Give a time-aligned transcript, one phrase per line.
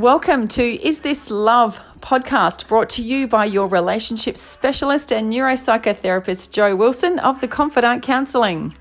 [0.00, 6.52] Welcome to Is This Love podcast brought to you by your relationship specialist and neuropsychotherapist
[6.52, 8.74] Joe Wilson of the Confidant Counselling.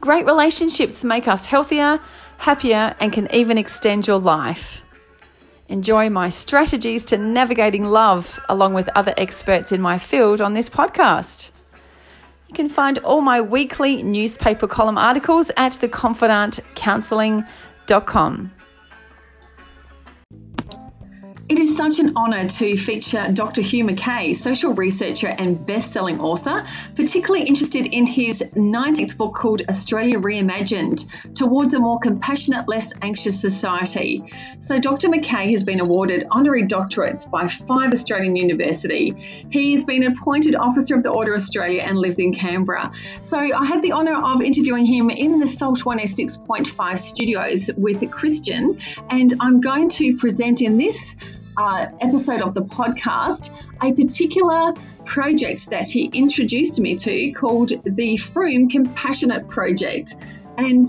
[0.00, 1.98] Great relationships make us healthier,
[2.38, 4.84] happier, and can even extend your life.
[5.68, 10.70] Enjoy my strategies to navigating love along with other experts in my field on this
[10.70, 11.50] podcast.
[12.46, 18.52] You can find all my weekly newspaper column articles at theconfidantcounselling.com.
[21.48, 23.60] It is such an honour to feature Dr.
[23.60, 30.18] Hugh Mackay, social researcher and best-selling author, particularly interested in his 19th book called Australia
[30.18, 31.04] Reimagined:
[31.34, 34.24] Towards a More Compassionate, Less Anxious Society.
[34.60, 35.10] So Dr.
[35.10, 39.12] Mackay has been awarded honorary doctorates by five Australian universities.
[39.50, 42.90] He's been appointed Officer of the Order of Australia and lives in Canberra.
[43.20, 48.78] So I had the honour of interviewing him in the Salt 106.5 studios with Christian,
[49.10, 51.16] and I'm going to present in this
[51.56, 53.50] uh, episode of the podcast
[53.82, 54.72] a particular
[55.04, 60.14] project that he introduced me to called the Frome Compassionate Project.
[60.58, 60.84] And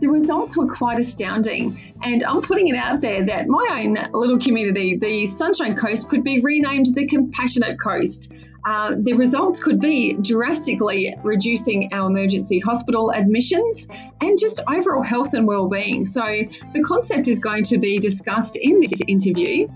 [0.00, 1.80] the results were quite astounding.
[2.02, 6.24] And I'm putting it out there that my own little community, the Sunshine Coast, could
[6.24, 8.32] be renamed the Compassionate Coast.
[8.64, 13.88] Uh, the results could be drastically reducing our emergency hospital admissions
[14.20, 16.04] and just overall health and well-being.
[16.04, 19.68] So the concept is going to be discussed in this interview.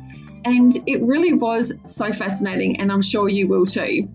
[0.47, 4.09] And it really was so fascinating, and I'm sure you will too.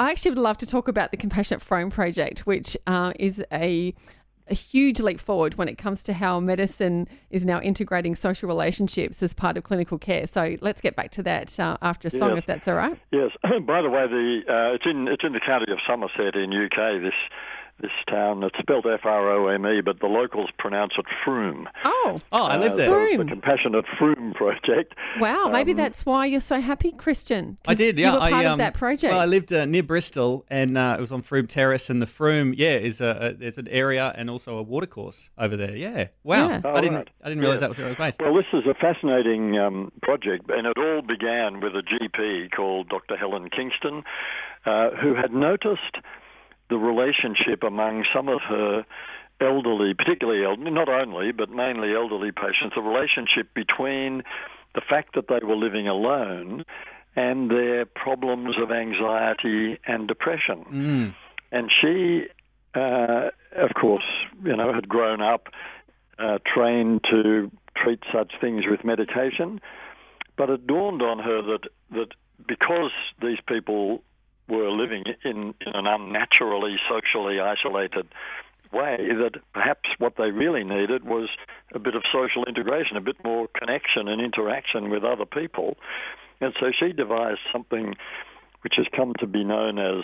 [0.00, 3.94] I actually would love to talk about the Compassionate Frome Project, which uh, is a
[4.48, 9.22] a huge leap forward when it comes to how medicine is now integrating social relationships
[9.22, 10.26] as part of clinical care.
[10.26, 12.38] So let's get back to that uh, after a song, yes.
[12.38, 12.98] if that's all right.
[13.12, 13.30] Yes.
[13.42, 17.00] By the way, the uh, it's in it's in the county of Somerset in UK.
[17.00, 17.14] This
[17.80, 18.42] this town.
[18.42, 21.66] It's spelled F R O M E, but the locals pronounce it Froome.
[21.84, 22.88] Oh, oh, I live there.
[22.88, 23.18] Frome.
[23.18, 24.94] The Compassionate Frome Project.
[25.20, 27.58] Wow, maybe um, that's why you're so happy, Christian.
[27.66, 28.08] I did, yeah.
[28.08, 29.10] You were part I, um, of that project.
[29.10, 32.06] Well, I lived uh, near Bristol, and uh, it was on Frome Terrace, and the
[32.06, 35.76] Frome, yeah, is a, a, there's an area and also a watercourse over there.
[35.76, 36.48] Yeah, wow.
[36.48, 36.60] Yeah.
[36.64, 37.10] I oh, didn't right.
[37.22, 37.60] I didn't realize yeah.
[37.60, 41.02] that was where it was Well, this is a fascinating um, project, and it all
[41.02, 43.16] began with a GP called Dr.
[43.16, 44.02] Helen Kingston,
[44.64, 45.98] uh, who had noticed
[46.68, 48.84] the relationship among some of her
[49.40, 54.22] elderly, particularly elderly, not only, but mainly elderly patients, the relationship between
[54.74, 56.64] the fact that they were living alone
[57.14, 60.64] and their problems of anxiety and depression.
[60.70, 61.14] Mm.
[61.52, 62.26] And she,
[62.74, 64.04] uh, of course,
[64.44, 65.48] you know, had grown up
[66.18, 69.60] uh, trained to treat such things with medication,
[70.36, 72.08] but it dawned on her that that
[72.46, 72.90] because
[73.22, 74.02] these people
[74.48, 78.06] were living in, in an unnaturally socially isolated
[78.72, 81.28] way that perhaps what they really needed was
[81.74, 85.76] a bit of social integration, a bit more connection and interaction with other people.
[86.40, 87.94] And so she devised something
[88.62, 90.02] which has come to be known as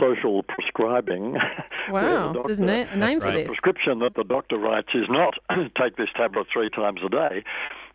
[0.00, 1.36] social prescribing.
[1.90, 3.46] Wow, the there's a name for the this.
[3.46, 5.34] prescription that the doctor writes is not
[5.80, 7.42] take this tablet three times a day,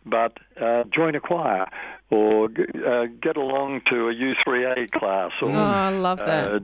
[0.06, 1.66] but uh, join a choir
[2.10, 6.52] or uh, get along to a U3A class or oh, I love that.
[6.52, 6.58] uh,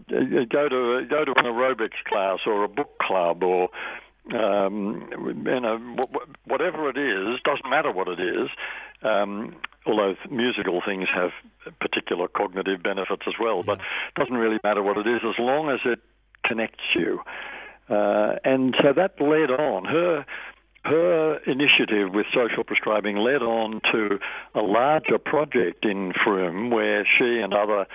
[0.51, 3.69] go to go to an aerobics class or a book club or
[4.35, 5.09] um,
[5.45, 5.97] you know
[6.47, 8.49] whatever it is doesn't matter what it is.
[9.03, 11.31] Um, although musical things have
[11.81, 15.71] particular cognitive benefits as well, but it doesn't really matter what it is as long
[15.71, 15.99] as it
[16.47, 17.21] connects you.
[17.89, 20.25] Uh, and so that led on her
[20.85, 24.19] her initiative with social prescribing led on to
[24.55, 27.87] a larger project in Frome where she and other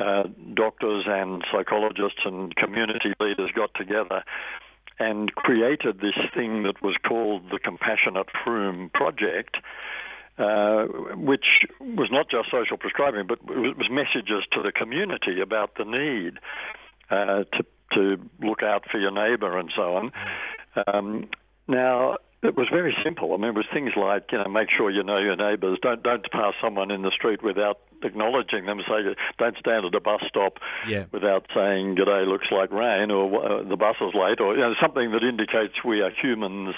[0.00, 0.24] uh,
[0.54, 4.24] doctors and psychologists and community leaders got together
[4.98, 9.56] and created this thing that was called the Compassionate Froome Project.
[10.38, 10.84] Uh,
[11.16, 15.84] which was not just social prescribing, but it was messages to the community about the
[15.84, 16.38] need
[17.10, 20.12] uh, to to look out for your neighbour and so on.
[20.86, 21.28] Um,
[21.68, 23.34] now, it was very simple.
[23.34, 25.78] I mean, it was things like, you know, make sure you know your neighbours.
[25.82, 28.80] Don't don't pass someone in the street without acknowledging them.
[28.88, 31.04] Say, don't stand at a bus stop Yeah.
[31.10, 34.74] without saying "G'day, looks like rain" or uh, "The bus is late" or you know
[34.80, 36.76] something that indicates we are humans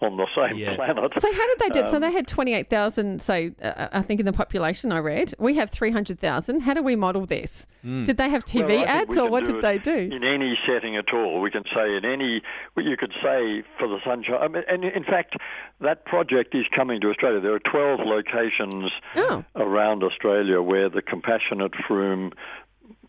[0.00, 0.76] on the same Yes.
[0.76, 1.12] planet.
[1.18, 1.80] So how did they do?
[1.80, 1.88] it?
[1.90, 3.22] so Um, they had twenty eight thousand.
[3.22, 6.60] So uh, I think in the population I read, we have three hundred thousand.
[6.60, 7.66] How do we model this?
[7.82, 9.94] Did they have TV Well, ads or what did it they do?
[10.12, 12.42] In any setting at all, we can say in any.
[12.74, 14.38] well, You could say for the sunshine.
[14.40, 15.36] I mean, and in fact,
[15.80, 17.40] that project is coming to Australia.
[17.40, 19.44] There are twelve locations Oh.
[19.54, 22.32] around Australia where the Compassionate Frome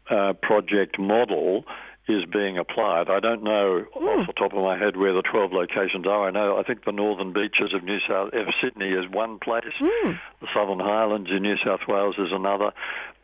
[0.10, 1.66] uh, project model
[2.08, 3.10] is being applied.
[3.10, 4.20] I don't know mm.
[4.20, 6.28] off the top of my head where the 12 locations are.
[6.28, 9.74] I know I think the northern beaches of New South of Sydney is one place.
[9.82, 10.20] Mm.
[10.42, 12.72] The Southern Highlands in New South Wales is another.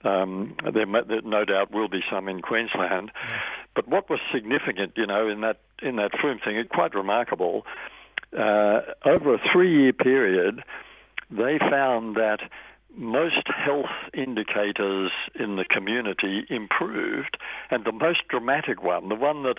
[0.03, 3.12] Um, there, there, no doubt will be some in Queensland.
[3.13, 3.39] Yeah.
[3.75, 7.65] But what was significant, you know, in that in that Frome thing, it's quite remarkable.
[8.38, 10.63] Uh, over a three-year period,
[11.29, 12.39] they found that
[12.95, 17.37] most health indicators in the community improved,
[17.71, 19.57] and the most dramatic one, the one that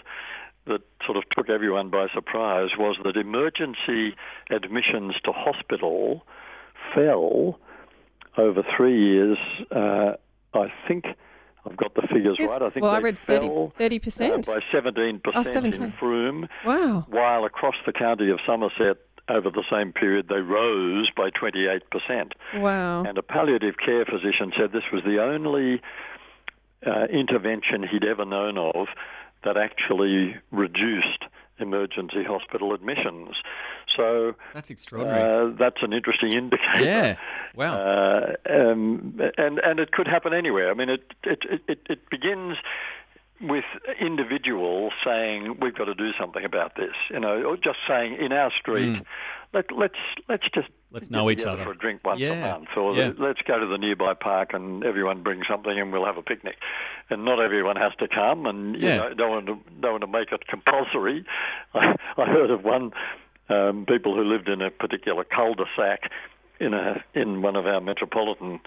[0.66, 4.16] that sort of took everyone by surprise, was that emergency
[4.50, 6.24] admissions to hospital
[6.94, 7.58] fell
[8.38, 9.36] over three years.
[9.70, 10.12] Uh,
[10.54, 11.04] I think
[11.66, 12.62] I've got the figures right.
[12.62, 16.48] I think well, I read 30 percent uh, by 17 percent in Frome.
[16.64, 17.06] Wow!
[17.08, 18.98] While across the county of Somerset,
[19.28, 21.80] over the same period, they rose by 28%.
[22.56, 23.04] Wow.
[23.04, 25.80] And a palliative care physician said this was the only
[26.86, 28.88] uh, intervention he'd ever known of
[29.44, 31.24] that actually reduced
[31.58, 33.36] emergency hospital admissions.
[33.96, 35.52] So that's extraordinary.
[35.52, 36.80] Uh, that's an interesting indicator.
[36.80, 37.16] Yeah.
[37.54, 37.78] Wow.
[37.78, 40.70] Uh, um, and and it could happen anywhere.
[40.70, 41.38] I mean, it it
[41.68, 42.56] it, it begins
[43.40, 43.64] with
[44.00, 48.32] individuals saying we've got to do something about this, you know, or just saying in
[48.32, 49.04] our street, mm.
[49.52, 49.98] let, let's
[50.28, 52.32] let's just let's know each other for a drink once yeah.
[52.32, 53.10] a month, or yeah.
[53.18, 56.56] let's go to the nearby park and everyone bring something and we'll have a picnic,
[57.10, 58.96] and not everyone has to come, and you yeah.
[58.96, 61.24] know, don't want to don't want to make it compulsory.
[61.74, 62.92] I, I heard of one
[63.48, 66.10] um, people who lived in a particular cul-de-sac
[66.60, 68.60] in a in one of our metropolitan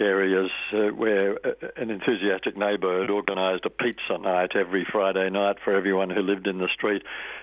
[0.00, 5.56] areas uh, where uh, an enthusiastic neighbour had organised a pizza night every Friday night
[5.62, 7.02] for everyone who lived in the street.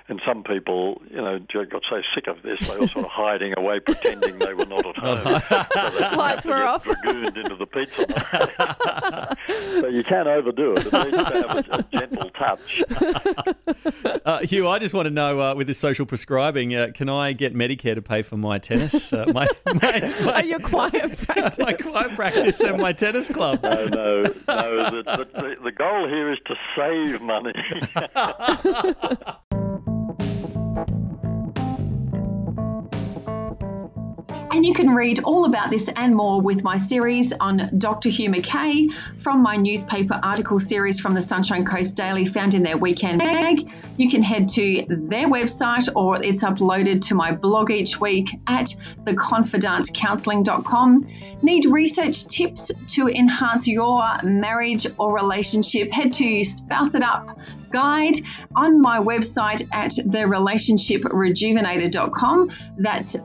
[0.10, 3.54] And some people, you know, got so sick of this, they were sort of hiding
[3.58, 5.18] away, pretending they were not at home.
[5.92, 6.86] so Lights were off.
[6.86, 9.38] Dragooned into the pizza night.
[9.82, 10.86] so you can't overdo it.
[10.86, 12.84] It needs to have a, a gentle touch.
[14.26, 17.34] Uh, Hugh, I just want to know uh, with this social prescribing, uh, can I
[17.34, 19.12] get Medicare to pay for my tennis?
[19.12, 21.60] Uh, my, my, my, your quiet practice.
[21.60, 23.62] my quiet practice just at my tennis club.
[23.62, 24.32] No, no, no.
[24.38, 25.04] The,
[25.34, 27.54] the, the goal here is to save money.
[34.58, 38.10] And you can read all about this and more with my series on Dr.
[38.10, 38.88] Hugh Mackay
[39.20, 43.70] from my newspaper article series from the Sunshine Coast Daily found in their weekend mag.
[43.98, 48.74] You can head to their website or it's uploaded to my blog each week at
[49.04, 51.06] theconfidantcounseling.com.
[51.44, 55.92] Need research tips to enhance your marriage or relationship?
[55.92, 57.38] Head to Spouse It Up
[57.72, 58.18] guide
[58.56, 62.50] on my website at therelationshiprejuvenator.com.
[62.78, 63.16] That's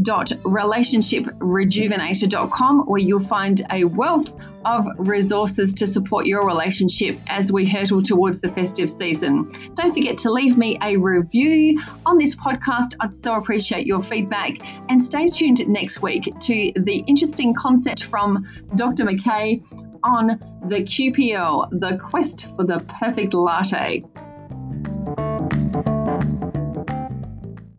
[0.00, 4.34] www.relationshiprejuvenator.com, where you'll find a wealth
[4.64, 9.52] of resources to support your relationship as we hurtle towards the festive season.
[9.74, 12.96] Don't forget to leave me a review on this podcast.
[13.00, 14.58] I'd so appreciate your feedback.
[14.88, 19.04] And stay tuned next week to the interesting concept from Dr.
[19.04, 19.62] Mackay
[20.02, 24.04] on the QPL, the quest for the perfect latte.